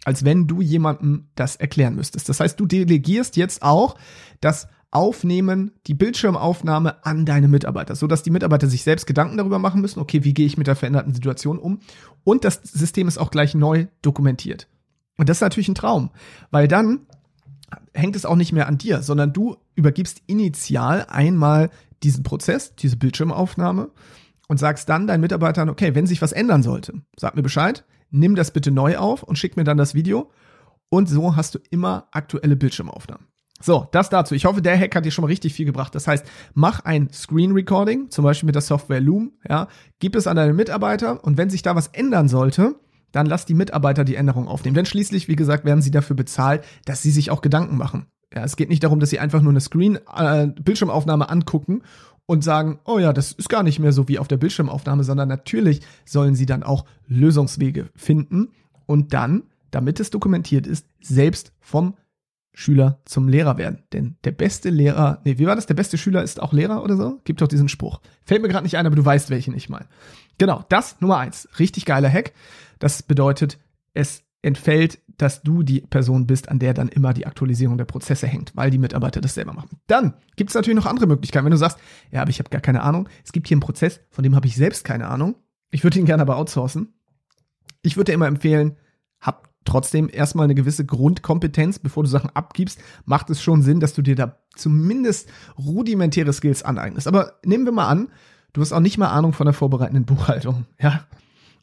Als 0.05 0.25
wenn 0.25 0.47
du 0.47 0.61
jemandem 0.61 1.29
das 1.35 1.57
erklären 1.57 1.95
müsstest. 1.95 2.29
Das 2.29 2.41
heißt, 2.41 2.59
du 2.59 2.67
delegierst 2.67 3.37
jetzt 3.37 3.63
auch 3.63 3.97
das 4.41 4.69
Aufnehmen, 4.91 5.73
die 5.87 5.95
Bildschirmaufnahme 5.95 7.05
an 7.05 7.27
deine 7.27 7.49
Mitarbeiter, 7.49 7.97
so 7.97 8.07
dass 8.07 8.23
die 8.23 8.31
Mitarbeiter 8.31 8.69
sich 8.69 8.85
selbst 8.85 9.07
Gedanken 9.07 9.37
darüber 9.37 9.59
machen 9.59 9.81
müssen, 9.81 9.99
okay, 9.99 10.23
wie 10.23 10.35
gehe 10.35 10.47
ich 10.47 10.57
mit 10.57 10.69
der 10.69 10.77
veränderten 10.77 11.15
Situation 11.15 11.59
um? 11.59 11.81
Und 12.23 12.45
das 12.45 12.61
System 12.63 13.09
ist 13.09 13.19
auch 13.19 13.33
gleich 13.33 13.55
neu 13.55 13.87
dokumentiert. 14.03 14.69
Und 15.19 15.29
das 15.29 15.39
ist 15.39 15.43
natürlich 15.43 15.69
ein 15.69 15.75
Traum, 15.75 16.11
weil 16.51 16.69
dann 16.69 17.01
hängt 17.93 18.15
es 18.15 18.25
auch 18.25 18.37
nicht 18.37 18.53
mehr 18.53 18.69
an 18.69 18.79
dir, 18.79 19.03
sondern 19.03 19.33
du 19.33 19.57
übergibst 19.75 20.23
initial 20.27 21.07
einmal 21.09 21.71
diesen 22.03 22.23
Prozess, 22.23 22.75
diese 22.77 22.97
Bildschirmaufnahme 22.97 23.91
und 24.49 24.59
sagst 24.59 24.89
dann 24.89 25.07
deinen 25.07 25.21
Mitarbeitern, 25.21 25.69
okay, 25.69 25.95
wenn 25.95 26.07
sich 26.07 26.23
was 26.23 26.33
ändern 26.33 26.63
sollte, 26.63 27.03
sag 27.17 27.35
mir 27.35 27.43
Bescheid, 27.43 27.85
nimm 28.11 28.35
das 28.35 28.53
bitte 28.53 28.71
neu 28.71 28.97
auf 28.99 29.23
und 29.23 29.39
schick 29.39 29.57
mir 29.57 29.65
dann 29.65 29.77
das 29.77 29.95
Video. 29.95 30.31
Und 30.91 31.09
so 31.09 31.35
hast 31.35 31.55
du 31.55 31.59
immer 31.71 32.09
aktuelle 32.13 32.57
Bildschirmaufnahmen. 32.57 33.27
So, 33.61 33.89
das 33.93 34.11
dazu. 34.11 34.35
Ich 34.35 34.45
hoffe, 34.45 34.61
der 34.63 34.79
Hack 34.79 34.95
hat 34.95 35.05
dir 35.05 35.11
schon 35.11 35.23
mal 35.23 35.29
richtig 35.29 35.55
viel 35.55 35.65
gebracht. 35.65 35.95
Das 35.95 36.07
heißt, 36.07 36.27
mach 36.55 36.81
ein 36.81 37.09
Screen 37.13 37.53
Recording, 37.53 38.11
zum 38.11 38.25
Beispiel 38.25 38.47
mit 38.47 38.55
der 38.55 38.63
Software 38.63 39.01
Loom, 39.01 39.33
ja, 39.49 39.69
gib 40.01 40.17
es 40.17 40.27
an 40.27 40.37
deine 40.37 40.53
Mitarbeiter 40.53 41.25
und 41.25 41.39
wenn 41.39 41.51
sich 41.51 41.63
da 41.63 41.75
was 41.75 41.89
ändern 41.89 42.29
sollte, 42.29 42.75
dann 43.13 43.27
lass 43.27 43.47
die 43.47 43.55
Mitarbeiter 43.55 44.05
die 44.05 44.17
Änderung 44.17 44.49
aufnehmen. 44.49 44.75
Denn 44.75 44.87
schließlich, 44.87 45.29
wie 45.29 45.37
gesagt, 45.37 45.65
werden 45.65 45.83
sie 45.83 45.93
dafür 45.93 46.17
bezahlt, 46.17 46.65
dass 46.85 47.01
sie 47.01 47.13
sich 47.13 47.31
auch 47.31 47.43
Gedanken 47.43 47.77
machen. 47.77 48.07
Ja, 48.35 48.45
es 48.45 48.57
geht 48.57 48.69
nicht 48.69 48.83
darum, 48.83 49.01
dass 49.01 49.11
sie 49.11 49.21
einfach 49.21 49.41
nur 49.43 49.53
eine 49.53 49.61
Screen, 49.61 49.99
äh, 50.17 50.49
Bildschirmaufnahme 50.49 51.29
angucken 51.29 51.83
und 52.27 52.43
sagen, 52.43 52.81
oh 52.85 52.99
ja, 52.99 53.13
das 53.13 53.33
ist 53.33 53.49
gar 53.49 53.63
nicht 53.63 53.79
mehr 53.79 53.93
so 53.93 54.09
wie 54.09 54.19
auf 54.19 54.29
der 54.29 54.39
Bildschirmaufnahme, 54.39 55.05
sondern 55.05 55.29
natürlich 55.29 55.83
sollen 56.05 56.35
sie 56.35 56.47
dann 56.47 56.63
auch 56.63 56.85
Lösungswege 57.07 57.91
finden 57.95 58.49
und 58.87 59.15
dann, 59.15 59.45
damit 59.71 60.01
es 60.01 60.11
dokumentiert 60.11 60.67
ist, 60.67 60.87
selbst 61.01 61.53
vom 61.61 61.95
Schüler 62.55 63.01
zum 63.05 63.29
Lehrer 63.29 63.59
werden. 63.59 63.83
Denn 63.93 64.17
der 64.25 64.31
beste 64.31 64.71
Lehrer, 64.71 65.21
nee, 65.25 65.39
wie 65.39 65.47
war 65.47 65.57
das? 65.57 65.67
Der 65.67 65.75
beste 65.75 65.99
Schüler 65.99 66.23
ist 66.23 66.41
auch 66.41 66.53
Lehrer 66.53 66.83
oder 66.83 66.97
so? 66.97 67.21
Gibt 67.25 67.41
doch 67.41 67.49
diesen 67.49 67.69
Spruch. 67.69 68.01
Fällt 68.25 68.43
mir 68.43 68.49
gerade 68.49 68.65
nicht 68.65 68.77
ein, 68.77 68.87
aber 68.87 68.97
du 68.97 69.05
weißt, 69.05 69.31
welchen 69.31 69.55
ich 69.55 69.69
meine. 69.69 69.87
Genau, 70.39 70.65
das 70.69 71.01
Nummer 71.01 71.19
eins. 71.19 71.49
Richtig 71.59 71.85
geiler 71.85 72.09
Hack. 72.09 72.33
Das 72.79 73.03
bedeutet, 73.03 73.59
es 73.93 74.24
entfällt, 74.45 75.01
dass 75.17 75.43
du 75.43 75.63
die 75.63 75.81
Person 75.81 76.27
bist, 76.27 76.49
an 76.49 76.59
der 76.59 76.75
dann 76.75 76.89
immer 76.89 77.15
die 77.15 77.27
Aktualisierung 77.27 77.79
der 77.79 77.85
Prozesse 77.85 78.27
hängt, 78.27 78.55
weil 78.55 78.71
die 78.71 78.79
Mitarbeiter 78.79 79.21
das 79.21 79.35
selber 79.35 79.53
machen. 79.53 79.79
Dann 79.87 80.15
gibt 80.37 80.51
es 80.51 80.55
natürlich 80.55 80.77
noch 80.77 80.87
andere 80.87 81.07
Möglichkeiten. 81.07 81.45
Wenn 81.45 81.53
du 81.53 81.57
sagst, 81.57 81.79
ja, 82.11 82.23
aber 82.23 82.31
ich 82.31 82.39
habe 82.39 82.51
gar 82.51 82.61
keine 82.61 82.83
Ahnung, 82.83 83.09
es 83.25 83.33
gibt 83.33 83.49
hier 83.49 83.55
einen 83.55 83.63
Prozess, 83.63 84.01
von 84.11 84.23
dem 84.23 84.35
habe 84.35 84.47
ich 84.47 84.57
selbst 84.57 84.85
keine 84.85 85.09
Ahnung. 85.09 85.37
Ich 85.71 85.83
würde 85.83 85.99
ihn 85.99 86.05
gerne 86.05 86.23
aber 86.23 86.37
outsourcen. 86.37 86.95
Ich 87.83 87.97
würde 87.97 88.11
dir 88.11 88.15
immer 88.15 88.27
empfehlen, 88.27 88.77
hab 89.21 89.49
trotzdem 89.65 90.11
erstmal 90.13 90.45
eine 90.45 90.55
gewisse 90.55 90.85
Grundkompetenz, 90.85 91.79
bevor 91.79 92.03
du 92.03 92.09
Sachen 92.09 92.31
abgibst, 92.31 92.81
macht 93.05 93.31
es 93.31 93.43
schon 93.43 93.63
Sinn, 93.63 93.81
dass 93.81 93.95
du 93.95 94.03
dir 94.03 94.15
da 94.15 94.39
zumindest 94.55 95.29
rudimentäre 95.59 96.33
Skills 96.33 96.63
aneignest. 96.63 97.09
Aber 97.09 97.35
nehmen 97.45 97.65
wir 97.65 97.73
mal 97.73 97.89
an, 97.89 98.09
du 98.53 98.61
hast 98.61 98.73
auch 98.73 98.81
nicht 98.81 98.99
mal 98.99 99.09
Ahnung 99.09 99.33
von 99.33 99.47
der 99.47 99.55
vorbereitenden 99.55 100.05
Buchhaltung, 100.07 100.67
ja, 100.79 101.07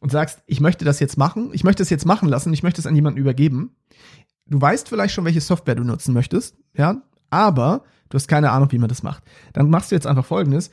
und 0.02 0.10
sagst, 0.10 0.42
ich 0.46 0.60
möchte 0.60 0.84
das 0.84 0.98
jetzt 0.98 1.16
machen, 1.16 1.50
ich 1.52 1.62
möchte 1.62 1.82
es 1.82 1.88
jetzt 1.88 2.06
machen 2.06 2.28
lassen, 2.28 2.52
ich 2.52 2.64
möchte 2.64 2.80
es 2.80 2.88
an 2.88 2.96
jemanden 2.96 3.20
übergeben. 3.20 3.76
Du 4.46 4.60
weißt 4.60 4.88
vielleicht 4.88 5.14
schon, 5.14 5.24
welche 5.24 5.40
Software 5.40 5.76
du 5.76 5.84
nutzen 5.84 6.12
möchtest, 6.12 6.56
ja, 6.76 7.00
aber 7.30 7.84
du 8.08 8.16
hast 8.16 8.26
keine 8.26 8.50
Ahnung, 8.50 8.72
wie 8.72 8.78
man 8.78 8.88
das 8.88 9.04
macht. 9.04 9.22
Dann 9.52 9.70
machst 9.70 9.92
du 9.92 9.94
jetzt 9.94 10.08
einfach 10.08 10.26
folgendes. 10.26 10.72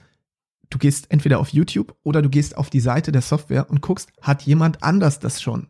Du 0.71 0.79
gehst 0.79 1.11
entweder 1.11 1.39
auf 1.39 1.49
YouTube 1.49 1.95
oder 2.01 2.23
du 2.23 2.29
gehst 2.29 2.57
auf 2.57 2.71
die 2.71 2.79
Seite 2.79 3.11
der 3.11 3.21
Software 3.21 3.69
und 3.69 3.81
guckst, 3.81 4.11
hat 4.19 4.41
jemand 4.41 4.81
anders 4.81 5.19
das 5.19 5.43
schon 5.43 5.67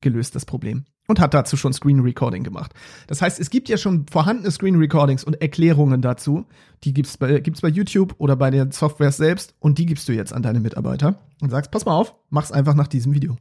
gelöst, 0.00 0.36
das 0.36 0.46
Problem? 0.46 0.84
Und 1.10 1.20
hat 1.20 1.34
dazu 1.34 1.56
schon 1.56 1.72
Screen 1.72 2.00
Recording 2.00 2.44
gemacht. 2.44 2.72
Das 3.08 3.20
heißt, 3.20 3.40
es 3.40 3.50
gibt 3.50 3.68
ja 3.68 3.76
schon 3.76 4.06
vorhandene 4.10 4.50
Screen 4.50 4.76
Recordings 4.76 5.24
und 5.24 5.42
Erklärungen 5.42 6.00
dazu. 6.00 6.46
Die 6.84 6.94
gibt's 6.94 7.18
bei, 7.18 7.40
gibt's 7.40 7.60
bei 7.60 7.68
YouTube 7.68 8.14
oder 8.18 8.36
bei 8.36 8.50
der 8.50 8.70
Software 8.72 9.12
selbst 9.12 9.54
und 9.58 9.78
die 9.78 9.86
gibst 9.86 10.08
du 10.08 10.12
jetzt 10.12 10.32
an 10.32 10.42
deine 10.42 10.60
Mitarbeiter 10.60 11.18
und 11.42 11.50
sagst, 11.50 11.70
pass 11.70 11.84
mal 11.84 11.94
auf, 11.94 12.14
mach's 12.30 12.52
einfach 12.52 12.74
nach 12.74 12.86
diesem 12.86 13.12
Video. 13.12 13.36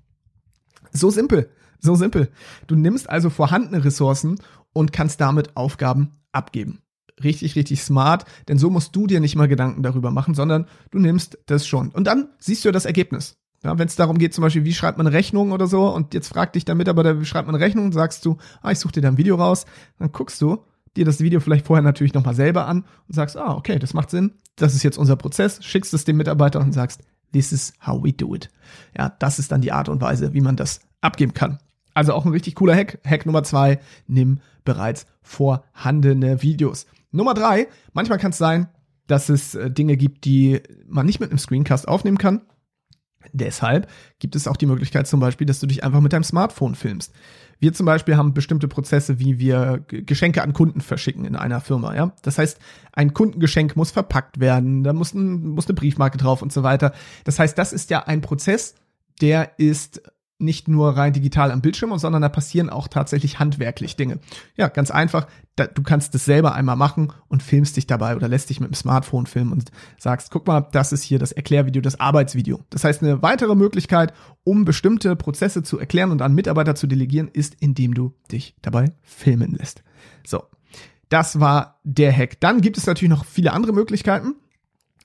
So 0.91 1.11
simpel, 1.11 1.49
so 1.79 1.95
simpel. 1.95 2.29
Du 2.67 2.75
nimmst 2.75 3.09
also 3.09 3.29
vorhandene 3.29 3.85
Ressourcen 3.85 4.39
und 4.73 4.91
kannst 4.91 5.21
damit 5.21 5.55
Aufgaben 5.55 6.17
abgeben. 6.31 6.81
Richtig, 7.23 7.55
richtig 7.55 7.83
smart, 7.83 8.25
denn 8.47 8.57
so 8.57 8.69
musst 8.69 8.95
du 8.95 9.05
dir 9.05 9.19
nicht 9.19 9.35
mal 9.35 9.47
Gedanken 9.47 9.83
darüber 9.83 10.09
machen, 10.09 10.33
sondern 10.33 10.65
du 10.89 10.99
nimmst 10.99 11.37
das 11.45 11.67
schon. 11.67 11.89
Und 11.89 12.07
dann 12.07 12.29
siehst 12.39 12.65
du 12.65 12.71
das 12.71 12.85
Ergebnis. 12.85 13.38
Ja, 13.63 13.77
Wenn 13.77 13.87
es 13.87 13.95
darum 13.95 14.17
geht, 14.17 14.33
zum 14.33 14.41
Beispiel, 14.41 14.63
wie 14.63 14.73
schreibt 14.73 14.97
man 14.97 15.07
eine 15.07 15.15
Rechnung 15.15 15.51
oder 15.51 15.67
so, 15.67 15.93
und 15.93 16.13
jetzt 16.13 16.29
fragt 16.29 16.55
dich 16.55 16.65
der 16.65 16.75
Mitarbeiter, 16.75 17.19
wie 17.19 17.25
schreibt 17.25 17.47
man 17.47 17.55
eine 17.55 17.63
Rechnung, 17.63 17.91
sagst 17.91 18.25
du, 18.25 18.37
ah, 18.61 18.71
ich 18.71 18.79
suche 18.79 18.93
dir 18.93 19.01
da 19.01 19.09
ein 19.09 19.17
Video 19.17 19.35
raus, 19.35 19.65
dann 19.97 20.11
guckst 20.11 20.41
du 20.41 20.63
dir 20.95 21.05
das 21.05 21.19
Video 21.19 21.39
vielleicht 21.39 21.67
vorher 21.67 21.83
natürlich 21.83 22.13
nochmal 22.13 22.35
selber 22.35 22.67
an 22.67 22.85
und 23.07 23.15
sagst, 23.15 23.37
ah, 23.37 23.55
okay, 23.55 23.79
das 23.79 23.93
macht 23.93 24.09
Sinn, 24.09 24.33
das 24.55 24.75
ist 24.75 24.83
jetzt 24.83 24.97
unser 24.97 25.15
Prozess, 25.15 25.63
schickst 25.63 25.93
es 25.93 26.05
dem 26.05 26.17
Mitarbeiter 26.17 26.59
und 26.59 26.73
sagst, 26.73 27.01
this 27.31 27.51
is 27.51 27.73
how 27.85 28.03
we 28.03 28.13
do 28.13 28.33
it. 28.33 28.49
Ja, 28.97 29.09
das 29.19 29.39
ist 29.39 29.51
dann 29.51 29.61
die 29.61 29.71
Art 29.71 29.89
und 29.89 30.01
Weise, 30.01 30.33
wie 30.33 30.41
man 30.41 30.55
das 30.55 30.81
abgeben 31.01 31.33
kann. 31.33 31.59
Also 31.93 32.13
auch 32.13 32.25
ein 32.25 32.31
richtig 32.31 32.55
cooler 32.55 32.75
Hack. 32.75 32.99
Hack 33.05 33.25
Nummer 33.25 33.43
zwei, 33.43 33.79
nimm 34.07 34.39
bereits 34.63 35.05
vorhandene 35.21 36.41
Videos. 36.41 36.85
Nummer 37.11 37.33
drei, 37.33 37.67
manchmal 37.93 38.19
kann 38.19 38.31
es 38.31 38.37
sein, 38.37 38.67
dass 39.07 39.29
es 39.29 39.55
äh, 39.55 39.71
Dinge 39.71 39.97
gibt, 39.97 40.25
die 40.25 40.61
man 40.87 41.05
nicht 41.05 41.19
mit 41.19 41.29
einem 41.29 41.39
Screencast 41.39 41.87
aufnehmen 41.87 42.17
kann. 42.17 42.41
Deshalb 43.33 43.89
gibt 44.19 44.35
es 44.35 44.47
auch 44.47 44.57
die 44.57 44.65
Möglichkeit 44.65 45.07
zum 45.07 45.19
Beispiel, 45.19 45.45
dass 45.45 45.59
du 45.59 45.67
dich 45.67 45.83
einfach 45.83 46.01
mit 46.01 46.13
deinem 46.13 46.23
Smartphone 46.23 46.75
filmst. 46.75 47.13
Wir 47.59 47.73
zum 47.73 47.85
Beispiel 47.85 48.15
haben 48.15 48.33
bestimmte 48.33 48.69
Prozesse, 48.69 49.19
wie 49.19 49.37
wir 49.37 49.83
Geschenke 49.87 50.41
an 50.41 50.53
Kunden 50.53 50.79
verschicken 50.79 51.25
in 51.25 51.35
einer 51.35 51.59
Firma. 51.59 51.93
Ja, 51.93 52.13
das 52.21 52.37
heißt, 52.37 52.59
ein 52.93 53.13
Kundengeschenk 53.13 53.75
muss 53.75 53.91
verpackt 53.91 54.39
werden, 54.39 54.83
da 54.83 54.93
muss, 54.93 55.13
ein, 55.13 55.49
muss 55.49 55.67
eine 55.67 55.75
Briefmarke 55.75 56.17
drauf 56.17 56.41
und 56.41 56.53
so 56.53 56.63
weiter. 56.63 56.93
Das 57.25 57.37
heißt, 57.37 57.57
das 57.57 57.73
ist 57.73 57.89
ja 57.89 58.07
ein 58.07 58.21
Prozess, 58.21 58.75
der 59.21 59.51
ist 59.57 60.01
nicht 60.39 60.67
nur 60.69 60.95
rein 60.95 61.13
digital 61.13 61.51
am 61.51 61.61
Bildschirm, 61.61 61.97
sondern 61.97 62.21
da 62.21 62.29
passieren 62.29 62.69
auch 62.69 62.87
tatsächlich 62.87 63.39
handwerklich 63.39 63.97
Dinge. 63.97 64.19
Ja, 64.55 64.69
ganz 64.69 64.89
einfach. 64.89 65.27
Da, 65.57 65.67
du 65.67 65.83
kannst 65.83 66.15
das 66.15 66.23
selber 66.23 66.55
einmal 66.55 66.77
machen 66.77 67.11
und 67.27 67.43
filmst 67.43 67.75
dich 67.75 67.87
dabei 67.87 68.15
oder 68.15 68.29
lässt 68.29 68.49
dich 68.49 68.61
mit 68.61 68.71
dem 68.71 68.75
Smartphone 68.75 69.25
filmen 69.25 69.51
und 69.51 69.71
sagst, 69.97 70.31
guck 70.31 70.47
mal, 70.47 70.61
das 70.71 70.93
ist 70.93 71.03
hier 71.03 71.19
das 71.19 71.33
Erklärvideo, 71.33 71.81
das 71.81 71.99
Arbeitsvideo. 71.99 72.61
Das 72.69 72.85
heißt, 72.85 73.03
eine 73.03 73.21
weitere 73.21 73.55
Möglichkeit, 73.55 74.13
um 74.45 74.63
bestimmte 74.63 75.15
Prozesse 75.17 75.61
zu 75.61 75.77
erklären 75.77 76.11
und 76.11 76.21
an 76.21 76.33
Mitarbeiter 76.33 76.75
zu 76.75 76.87
delegieren, 76.87 77.27
ist, 77.27 77.55
indem 77.59 77.93
du 77.93 78.13
dich 78.31 78.55
dabei 78.61 78.93
filmen 79.01 79.55
lässt. 79.55 79.83
So. 80.25 80.43
das 81.09 81.39
war 81.39 81.79
der 81.83 82.15
Hack. 82.15 82.39
Dann 82.39 82.61
gibt 82.61 82.77
es 82.77 82.85
natürlich 82.85 83.09
noch 83.09 83.25
viele 83.25 83.51
andere 83.51 83.73
Möglichkeiten. 83.73 84.35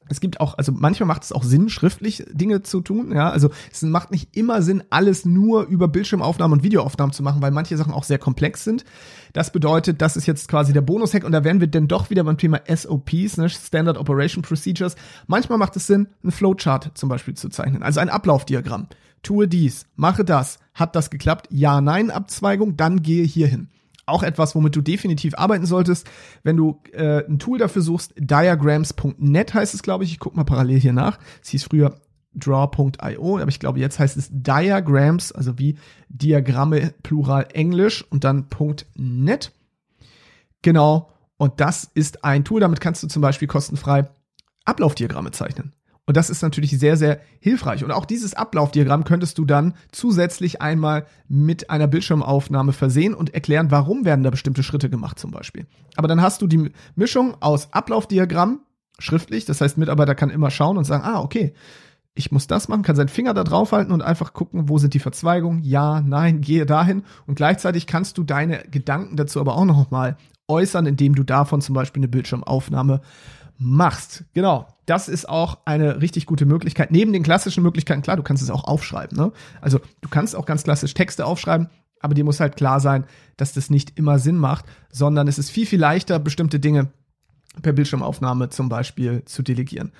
Es 0.08 0.20
gibt 0.20 0.40
auch, 0.40 0.58
also 0.58 0.72
manchmal 0.72 1.06
macht 1.06 1.24
es 1.24 1.32
auch 1.32 1.42
Sinn, 1.42 1.68
schriftlich 1.68 2.24
Dinge 2.30 2.62
zu 2.62 2.80
tun. 2.80 3.12
Ja, 3.12 3.30
also 3.30 3.50
es 3.72 3.82
macht 3.82 4.10
nicht 4.10 4.36
immer 4.36 4.60
Sinn, 4.60 4.84
alles 4.90 5.24
nur 5.24 5.64
über 5.64 5.88
Bildschirmaufnahmen 5.88 6.58
und 6.58 6.64
Videoaufnahmen 6.64 7.12
zu 7.12 7.22
machen, 7.22 7.40
weil 7.40 7.50
manche 7.50 7.76
Sachen 7.76 7.92
auch 7.92 8.04
sehr 8.04 8.18
komplex 8.18 8.64
sind. 8.64 8.84
Das 9.32 9.50
bedeutet, 9.50 10.02
das 10.02 10.16
ist 10.16 10.26
jetzt 10.26 10.48
quasi 10.48 10.72
der 10.72 10.82
Bonus-Hack 10.82 11.24
und 11.24 11.32
da 11.32 11.42
wären 11.42 11.60
wir 11.60 11.66
denn 11.66 11.88
doch 11.88 12.10
wieder 12.10 12.24
beim 12.24 12.38
Thema 12.38 12.60
SOPs, 12.68 13.38
ne, 13.38 13.48
Standard 13.48 13.96
Operation 13.96 14.42
Procedures. 14.42 14.96
Manchmal 15.26 15.58
macht 15.58 15.76
es 15.76 15.86
Sinn, 15.86 16.08
einen 16.22 16.32
Flowchart 16.32 16.92
zum 16.94 17.08
Beispiel 17.08 17.34
zu 17.34 17.48
zeichnen, 17.48 17.82
also 17.82 18.00
ein 18.00 18.10
Ablaufdiagramm. 18.10 18.88
Tue 19.22 19.48
dies, 19.48 19.86
mache 19.96 20.24
das. 20.24 20.58
Hat 20.74 20.94
das 20.96 21.08
geklappt? 21.08 21.48
Ja, 21.50 21.80
nein, 21.80 22.10
Abzweigung, 22.10 22.76
dann 22.76 23.02
gehe 23.02 23.24
hierhin 23.24 23.68
auch 24.06 24.22
etwas, 24.22 24.54
womit 24.54 24.76
du 24.76 24.80
definitiv 24.80 25.34
arbeiten 25.36 25.66
solltest, 25.66 26.08
wenn 26.42 26.56
du 26.56 26.80
äh, 26.92 27.24
ein 27.26 27.38
Tool 27.38 27.58
dafür 27.58 27.82
suchst. 27.82 28.14
Diagrams.net 28.16 29.54
heißt 29.54 29.74
es, 29.74 29.82
glaube 29.82 30.04
ich. 30.04 30.12
Ich 30.12 30.18
gucke 30.18 30.36
mal 30.36 30.44
parallel 30.44 30.80
hier 30.80 30.92
nach. 30.92 31.18
Es 31.42 31.50
hieß 31.50 31.64
früher 31.64 31.94
draw.io, 32.34 33.38
aber 33.38 33.48
ich 33.48 33.60
glaube, 33.60 33.78
jetzt 33.78 33.98
heißt 33.98 34.16
es 34.16 34.28
Diagrams, 34.30 35.32
also 35.32 35.58
wie 35.58 35.76
Diagramme 36.08 36.92
plural 37.02 37.46
Englisch 37.52 38.04
und 38.10 38.24
dann 38.24 38.46
.net. 38.96 39.52
Genau. 40.62 41.10
Und 41.36 41.60
das 41.60 41.90
ist 41.94 42.24
ein 42.24 42.44
Tool, 42.44 42.60
damit 42.60 42.80
kannst 42.80 43.02
du 43.02 43.06
zum 43.06 43.22
Beispiel 43.22 43.48
kostenfrei 43.48 44.08
Ablaufdiagramme 44.64 45.30
zeichnen. 45.30 45.72
Und 46.06 46.16
das 46.16 46.28
ist 46.28 46.42
natürlich 46.42 46.78
sehr, 46.78 46.96
sehr 46.96 47.20
hilfreich. 47.40 47.82
Und 47.82 47.90
auch 47.90 48.04
dieses 48.04 48.34
Ablaufdiagramm 48.34 49.04
könntest 49.04 49.38
du 49.38 49.44
dann 49.44 49.74
zusätzlich 49.90 50.60
einmal 50.60 51.06
mit 51.28 51.70
einer 51.70 51.86
Bildschirmaufnahme 51.86 52.72
versehen 52.72 53.14
und 53.14 53.32
erklären, 53.32 53.70
warum 53.70 54.04
werden 54.04 54.22
da 54.22 54.30
bestimmte 54.30 54.62
Schritte 54.62 54.90
gemacht 54.90 55.18
zum 55.18 55.30
Beispiel. 55.30 55.66
Aber 55.96 56.08
dann 56.08 56.20
hast 56.20 56.42
du 56.42 56.46
die 56.46 56.70
Mischung 56.94 57.36
aus 57.40 57.72
Ablaufdiagramm, 57.72 58.60
schriftlich, 58.98 59.46
das 59.46 59.60
heißt, 59.60 59.78
Mitarbeiter 59.78 60.14
kann 60.14 60.30
immer 60.30 60.50
schauen 60.50 60.76
und 60.76 60.84
sagen, 60.84 61.04
ah, 61.04 61.20
okay, 61.20 61.54
ich 62.14 62.30
muss 62.30 62.46
das 62.46 62.68
machen, 62.68 62.82
kann 62.82 62.96
seinen 62.96 63.08
Finger 63.08 63.34
da 63.34 63.42
draufhalten 63.42 63.92
und 63.92 64.02
einfach 64.02 64.34
gucken, 64.34 64.68
wo 64.68 64.78
sind 64.78 64.94
die 64.94 65.00
Verzweigungen, 65.00 65.64
ja, 65.64 66.00
nein, 66.00 66.42
gehe 66.42 66.64
dahin. 66.64 67.02
Und 67.26 67.34
gleichzeitig 67.34 67.86
kannst 67.86 68.18
du 68.18 68.22
deine 68.22 68.62
Gedanken 68.70 69.16
dazu 69.16 69.40
aber 69.40 69.56
auch 69.56 69.64
noch 69.64 69.90
mal 69.90 70.16
äußern, 70.46 70.86
indem 70.86 71.14
du 71.14 71.24
davon 71.24 71.60
zum 71.60 71.74
Beispiel 71.74 72.00
eine 72.00 72.08
Bildschirmaufnahme 72.08 73.00
machst. 73.58 74.24
Genau. 74.34 74.68
Das 74.86 75.08
ist 75.08 75.28
auch 75.28 75.58
eine 75.64 76.02
richtig 76.02 76.26
gute 76.26 76.44
Möglichkeit. 76.44 76.90
Neben 76.90 77.12
den 77.12 77.22
klassischen 77.22 77.62
Möglichkeiten, 77.62 78.02
klar, 78.02 78.16
du 78.16 78.22
kannst 78.22 78.42
es 78.42 78.50
auch 78.50 78.64
aufschreiben. 78.64 79.16
Ne? 79.16 79.32
Also 79.60 79.80
du 80.00 80.08
kannst 80.08 80.36
auch 80.36 80.46
ganz 80.46 80.64
klassisch 80.64 80.94
Texte 80.94 81.24
aufschreiben, 81.24 81.70
aber 82.00 82.14
dir 82.14 82.24
muss 82.24 82.40
halt 82.40 82.56
klar 82.56 82.80
sein, 82.80 83.04
dass 83.36 83.54
das 83.54 83.70
nicht 83.70 83.98
immer 83.98 84.18
Sinn 84.18 84.36
macht, 84.36 84.66
sondern 84.90 85.26
es 85.26 85.38
ist 85.38 85.50
viel, 85.50 85.66
viel 85.66 85.80
leichter, 85.80 86.18
bestimmte 86.18 86.60
Dinge 86.60 86.92
per 87.62 87.72
Bildschirmaufnahme 87.72 88.50
zum 88.50 88.68
Beispiel 88.68 89.24
zu 89.24 89.42
delegieren. 89.42 89.92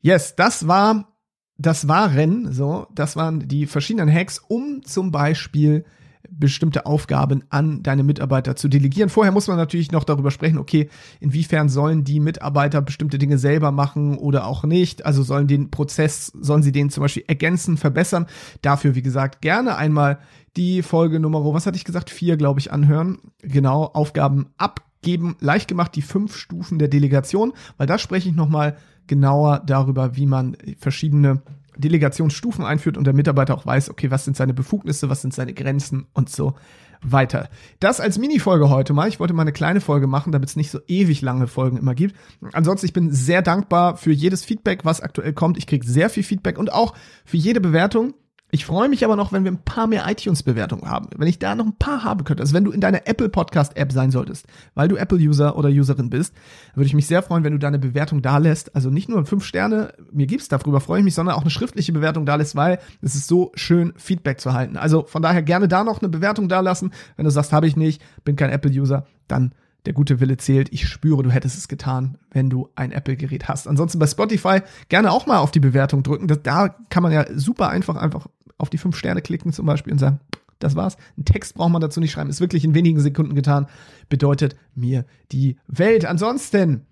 Yes, 0.00 0.36
das 0.36 0.68
war, 0.68 1.16
das 1.56 1.88
waren, 1.88 2.52
so, 2.52 2.86
das 2.94 3.16
waren 3.16 3.48
die 3.48 3.66
verschiedenen 3.66 4.12
Hacks, 4.12 4.38
um 4.46 4.82
zum 4.84 5.10
Beispiel 5.10 5.84
bestimmte 6.30 6.86
Aufgaben 6.86 7.44
an 7.50 7.82
deine 7.82 8.02
Mitarbeiter 8.02 8.56
zu 8.56 8.68
delegieren. 8.68 9.08
Vorher 9.08 9.32
muss 9.32 9.48
man 9.48 9.56
natürlich 9.56 9.92
noch 9.92 10.04
darüber 10.04 10.30
sprechen, 10.30 10.58
okay, 10.58 10.88
inwiefern 11.20 11.68
sollen 11.68 12.04
die 12.04 12.20
Mitarbeiter 12.20 12.80
bestimmte 12.80 13.18
Dinge 13.18 13.38
selber 13.38 13.72
machen 13.72 14.18
oder 14.18 14.46
auch 14.46 14.64
nicht. 14.64 15.06
Also 15.06 15.22
sollen 15.22 15.46
den 15.46 15.70
Prozess, 15.70 16.32
sollen 16.40 16.62
sie 16.62 16.72
den 16.72 16.90
zum 16.90 17.02
Beispiel 17.02 17.24
ergänzen, 17.26 17.76
verbessern. 17.76 18.26
Dafür, 18.62 18.94
wie 18.94 19.02
gesagt, 19.02 19.40
gerne 19.40 19.76
einmal 19.76 20.18
die 20.56 20.82
Folge 20.82 21.20
Nummer, 21.20 21.44
was 21.52 21.66
hatte 21.66 21.76
ich 21.76 21.84
gesagt, 21.84 22.10
vier, 22.10 22.36
glaube 22.36 22.60
ich, 22.60 22.72
anhören. 22.72 23.18
Genau, 23.42 23.84
Aufgaben 23.84 24.46
abgeben, 24.56 25.36
leicht 25.40 25.68
gemacht, 25.68 25.94
die 25.94 26.02
fünf 26.02 26.36
Stufen 26.36 26.78
der 26.78 26.88
Delegation, 26.88 27.52
weil 27.76 27.86
da 27.86 27.98
spreche 27.98 28.28
ich 28.28 28.34
nochmal 28.34 28.76
genauer 29.06 29.62
darüber, 29.64 30.16
wie 30.16 30.26
man 30.26 30.56
verschiedene 30.78 31.42
Delegationsstufen 31.78 32.64
einführt 32.64 32.96
und 32.96 33.04
der 33.04 33.14
Mitarbeiter 33.14 33.54
auch 33.54 33.66
weiß, 33.66 33.90
okay, 33.90 34.10
was 34.10 34.24
sind 34.24 34.36
seine 34.36 34.54
Befugnisse, 34.54 35.08
was 35.08 35.22
sind 35.22 35.32
seine 35.32 35.54
Grenzen 35.54 36.06
und 36.12 36.28
so 36.28 36.54
weiter. 37.00 37.48
Das 37.80 38.00
als 38.00 38.18
Mini-Folge 38.18 38.70
heute 38.70 38.92
mal. 38.92 39.08
Ich 39.08 39.20
wollte 39.20 39.34
mal 39.34 39.42
eine 39.42 39.52
kleine 39.52 39.80
Folge 39.80 40.06
machen, 40.06 40.32
damit 40.32 40.48
es 40.48 40.56
nicht 40.56 40.70
so 40.70 40.80
ewig 40.88 41.22
lange 41.22 41.46
Folgen 41.46 41.76
immer 41.76 41.94
gibt. 41.94 42.16
Ansonsten, 42.52 42.86
ich 42.86 42.92
bin 42.92 43.12
sehr 43.12 43.42
dankbar 43.42 43.96
für 43.96 44.10
jedes 44.10 44.44
Feedback, 44.44 44.84
was 44.84 45.00
aktuell 45.00 45.32
kommt. 45.32 45.58
Ich 45.58 45.66
kriege 45.66 45.86
sehr 45.86 46.10
viel 46.10 46.24
Feedback 46.24 46.58
und 46.58 46.72
auch 46.72 46.94
für 47.24 47.36
jede 47.36 47.60
Bewertung. 47.60 48.14
Ich 48.50 48.64
freue 48.64 48.88
mich 48.88 49.04
aber 49.04 49.14
noch, 49.14 49.30
wenn 49.30 49.44
wir 49.44 49.52
ein 49.52 49.62
paar 49.62 49.86
mehr 49.86 50.08
iTunes-Bewertungen 50.08 50.88
haben. 50.88 51.10
Wenn 51.14 51.28
ich 51.28 51.38
da 51.38 51.54
noch 51.54 51.66
ein 51.66 51.76
paar 51.76 52.02
haben 52.02 52.24
könnte. 52.24 52.42
Also 52.42 52.54
wenn 52.54 52.64
du 52.64 52.70
in 52.70 52.80
deiner 52.80 53.06
Apple 53.06 53.28
Podcast-App 53.28 53.92
sein 53.92 54.10
solltest, 54.10 54.46
weil 54.74 54.88
du 54.88 54.96
Apple-User 54.96 55.56
oder 55.56 55.68
Userin 55.68 56.08
bist, 56.08 56.34
würde 56.74 56.86
ich 56.86 56.94
mich 56.94 57.06
sehr 57.06 57.22
freuen, 57.22 57.44
wenn 57.44 57.52
du 57.52 57.58
da 57.58 57.68
eine 57.68 57.78
Bewertung 57.78 58.22
da 58.22 58.38
lässt. 58.38 58.74
Also 58.74 58.88
nicht 58.88 59.10
nur 59.10 59.26
fünf 59.26 59.44
Sterne, 59.44 59.92
mir 60.12 60.26
gibt's, 60.26 60.48
darüber 60.48 60.80
freue 60.80 61.00
ich 61.00 61.04
mich, 61.04 61.14
sondern 61.14 61.34
auch 61.34 61.42
eine 61.42 61.50
schriftliche 61.50 61.92
Bewertung 61.92 62.24
da 62.24 62.36
lässt, 62.36 62.56
weil 62.56 62.78
es 63.02 63.14
ist 63.14 63.28
so 63.28 63.52
schön, 63.54 63.92
Feedback 63.96 64.40
zu 64.40 64.54
halten. 64.54 64.78
Also 64.78 65.04
von 65.04 65.20
daher 65.20 65.42
gerne 65.42 65.68
da 65.68 65.84
noch 65.84 66.00
eine 66.00 66.08
Bewertung 66.08 66.48
da 66.48 66.60
lassen. 66.60 66.92
Wenn 67.16 67.26
du 67.26 67.30
sagst, 67.30 67.52
habe 67.52 67.66
ich 67.66 67.76
nicht, 67.76 68.00
bin 68.24 68.36
kein 68.36 68.50
Apple-User, 68.50 69.06
dann 69.26 69.52
der 69.86 69.92
gute 69.92 70.20
Wille 70.20 70.36
zählt. 70.36 70.72
Ich 70.72 70.88
spüre, 70.88 71.22
du 71.22 71.30
hättest 71.30 71.56
es 71.56 71.68
getan, 71.68 72.18
wenn 72.30 72.50
du 72.50 72.68
ein 72.74 72.92
Apple-Gerät 72.92 73.48
hast. 73.48 73.68
Ansonsten 73.68 73.98
bei 73.98 74.06
Spotify 74.06 74.60
gerne 74.88 75.10
auch 75.12 75.26
mal 75.26 75.38
auf 75.38 75.50
die 75.50 75.60
Bewertung 75.60 76.02
drücken. 76.02 76.26
Da 76.42 76.68
kann 76.90 77.02
man 77.02 77.12
ja 77.12 77.26
super 77.34 77.68
einfach 77.68 77.96
einfach 77.96 78.26
auf 78.58 78.70
die 78.70 78.78
fünf 78.78 78.96
Sterne 78.96 79.22
klicken 79.22 79.52
zum 79.52 79.66
Beispiel 79.66 79.92
und 79.92 79.98
sagen, 79.98 80.20
das 80.58 80.74
war's. 80.74 80.96
Ein 81.16 81.24
Text 81.24 81.54
braucht 81.54 81.70
man 81.70 81.80
dazu 81.80 82.00
nicht 82.00 82.10
schreiben. 82.10 82.30
Ist 82.30 82.40
wirklich 82.40 82.64
in 82.64 82.74
wenigen 82.74 83.00
Sekunden 83.00 83.34
getan. 83.34 83.66
Bedeutet 84.08 84.56
mir 84.74 85.04
die 85.30 85.56
Welt. 85.68 86.04
Ansonsten 86.04 86.86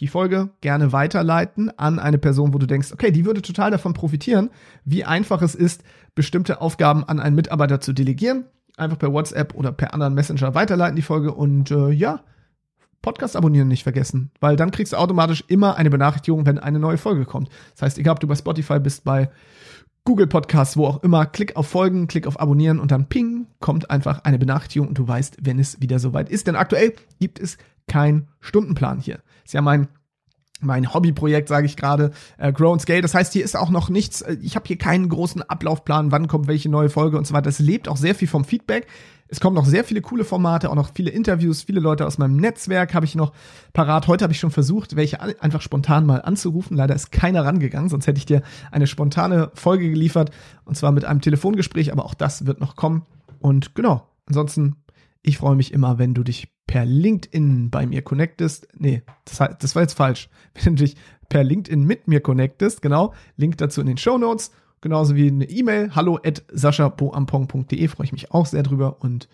die 0.00 0.08
Folge 0.08 0.50
gerne 0.60 0.92
weiterleiten 0.92 1.70
an 1.78 2.00
eine 2.00 2.18
Person, 2.18 2.52
wo 2.52 2.58
du 2.58 2.66
denkst, 2.66 2.92
okay, 2.92 3.12
die 3.12 3.24
würde 3.24 3.42
total 3.42 3.70
davon 3.70 3.92
profitieren, 3.92 4.50
wie 4.84 5.04
einfach 5.04 5.40
es 5.40 5.54
ist, 5.54 5.84
bestimmte 6.16 6.60
Aufgaben 6.60 7.04
an 7.04 7.20
einen 7.20 7.36
Mitarbeiter 7.36 7.80
zu 7.80 7.92
delegieren. 7.92 8.46
Einfach 8.76 8.98
per 8.98 9.12
WhatsApp 9.12 9.54
oder 9.54 9.72
per 9.72 9.94
anderen 9.94 10.14
Messenger 10.14 10.54
weiterleiten 10.54 10.96
die 10.96 11.02
Folge 11.02 11.32
und 11.32 11.70
äh, 11.70 11.90
ja, 11.90 12.20
Podcast 13.02 13.36
abonnieren 13.36 13.68
nicht 13.68 13.82
vergessen, 13.82 14.30
weil 14.40 14.56
dann 14.56 14.70
kriegst 14.70 14.94
du 14.94 14.96
automatisch 14.96 15.44
immer 15.48 15.76
eine 15.76 15.90
Benachrichtigung, 15.90 16.46
wenn 16.46 16.58
eine 16.58 16.78
neue 16.78 16.96
Folge 16.96 17.26
kommt. 17.26 17.50
Das 17.74 17.82
heißt, 17.82 17.98
egal 17.98 18.14
ob 18.14 18.20
du 18.20 18.26
bei 18.26 18.34
Spotify 18.34 18.80
bist, 18.80 19.04
bei 19.04 19.30
Google 20.06 20.26
Podcasts, 20.26 20.76
wo 20.76 20.86
auch 20.86 21.02
immer, 21.02 21.26
klick 21.26 21.56
auf 21.56 21.66
Folgen, 21.66 22.08
klick 22.08 22.26
auf 22.26 22.40
Abonnieren 22.40 22.80
und 22.80 22.90
dann 22.90 23.08
ping, 23.08 23.46
kommt 23.60 23.90
einfach 23.90 24.24
eine 24.24 24.38
Benachrichtigung 24.38 24.88
und 24.88 24.98
du 24.98 25.06
weißt, 25.06 25.38
wenn 25.42 25.58
es 25.58 25.80
wieder 25.80 25.98
soweit 25.98 26.28
ist. 26.28 26.46
Denn 26.46 26.56
aktuell 26.56 26.94
gibt 27.20 27.38
es 27.38 27.58
keinen 27.88 28.28
Stundenplan 28.40 29.00
hier. 29.00 29.20
Ist 29.44 29.54
ja 29.54 29.62
mein 29.62 29.88
mein 30.64 30.92
Hobbyprojekt, 30.92 31.48
sage 31.48 31.66
ich 31.66 31.76
gerade, 31.76 32.10
äh, 32.38 32.52
Grow 32.52 32.72
and 32.72 32.82
Scale. 32.82 33.02
Das 33.02 33.14
heißt, 33.14 33.32
hier 33.32 33.44
ist 33.44 33.56
auch 33.56 33.70
noch 33.70 33.88
nichts, 33.88 34.22
äh, 34.22 34.36
ich 34.42 34.56
habe 34.56 34.66
hier 34.66 34.78
keinen 34.78 35.08
großen 35.08 35.42
Ablaufplan, 35.42 36.12
wann 36.12 36.28
kommt 36.28 36.46
welche 36.46 36.68
neue 36.68 36.90
Folge 36.90 37.18
und 37.18 37.26
so 37.26 37.34
weiter. 37.34 37.48
Es 37.48 37.58
lebt 37.58 37.88
auch 37.88 37.96
sehr 37.96 38.14
viel 38.14 38.28
vom 38.28 38.44
Feedback. 38.44 38.86
Es 39.28 39.40
kommen 39.40 39.56
noch 39.56 39.64
sehr 39.64 39.84
viele 39.84 40.00
coole 40.00 40.24
Formate, 40.24 40.70
auch 40.70 40.74
noch 40.74 40.90
viele 40.94 41.10
Interviews, 41.10 41.62
viele 41.62 41.80
Leute 41.80 42.06
aus 42.06 42.18
meinem 42.18 42.36
Netzwerk 42.36 42.94
habe 42.94 43.06
ich 43.06 43.14
noch 43.14 43.32
parat. 43.72 44.06
Heute 44.06 44.22
habe 44.22 44.32
ich 44.32 44.38
schon 44.38 44.50
versucht, 44.50 44.96
welche 44.96 45.20
einfach 45.20 45.62
spontan 45.62 46.06
mal 46.06 46.22
anzurufen. 46.22 46.76
Leider 46.76 46.94
ist 46.94 47.10
keiner 47.10 47.44
rangegangen, 47.44 47.88
sonst 47.88 48.06
hätte 48.06 48.18
ich 48.18 48.26
dir 48.26 48.42
eine 48.70 48.86
spontane 48.86 49.50
Folge 49.54 49.90
geliefert. 49.90 50.30
Und 50.64 50.76
zwar 50.76 50.92
mit 50.92 51.04
einem 51.04 51.20
Telefongespräch, 51.20 51.90
aber 51.90 52.04
auch 52.04 52.14
das 52.14 52.46
wird 52.46 52.60
noch 52.60 52.76
kommen. 52.76 53.02
Und 53.40 53.74
genau, 53.74 54.06
ansonsten, 54.26 54.76
ich 55.22 55.38
freue 55.38 55.56
mich 55.56 55.72
immer, 55.72 55.98
wenn 55.98 56.14
du 56.14 56.22
dich 56.22 56.53
per 56.66 56.84
LinkedIn 56.84 57.70
bei 57.70 57.86
mir 57.86 58.02
connectest. 58.02 58.68
Nee, 58.74 59.02
das, 59.24 59.38
das 59.58 59.74
war 59.74 59.82
jetzt 59.82 59.94
falsch. 59.94 60.28
Wenn 60.62 60.76
du 60.76 60.84
dich 60.84 60.96
per 61.28 61.44
LinkedIn 61.44 61.82
mit 61.82 62.08
mir 62.08 62.20
connectest, 62.20 62.82
genau. 62.82 63.14
Link 63.36 63.58
dazu 63.58 63.80
in 63.80 63.86
den 63.86 63.98
Show 63.98 64.18
Notes 64.18 64.50
genauso 64.84 65.16
wie 65.16 65.28
eine 65.28 65.48
E-Mail, 65.48 65.96
hallo 65.96 66.20
at 66.24 66.44
sascha.boampong.de, 66.52 67.88
freue 67.88 68.04
ich 68.04 68.12
mich 68.12 68.30
auch 68.30 68.46
sehr 68.46 68.62
drüber 68.62 68.98
und 69.00 69.28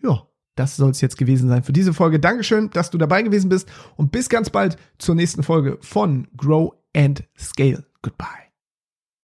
ja, 0.00 0.22
das 0.54 0.76
soll 0.76 0.90
es 0.90 1.00
jetzt 1.00 1.18
gewesen 1.18 1.48
sein 1.48 1.62
für 1.62 1.72
diese 1.72 1.92
Folge. 1.92 2.20
Dankeschön, 2.20 2.70
dass 2.70 2.90
du 2.90 2.98
dabei 2.98 3.22
gewesen 3.22 3.50
bist 3.50 3.68
und 3.96 4.12
bis 4.12 4.28
ganz 4.28 4.48
bald 4.48 4.76
zur 4.98 5.14
nächsten 5.14 5.42
Folge 5.42 5.78
von 5.80 6.28
Grow 6.36 6.72
and 6.94 7.24
Scale. 7.36 7.84
Goodbye. 8.00 8.41